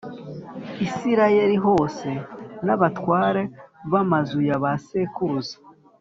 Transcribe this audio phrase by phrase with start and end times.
[0.85, 2.09] Isirayeli hose
[2.65, 3.41] n abatware
[3.91, 5.55] b amazu ya ba sekuruza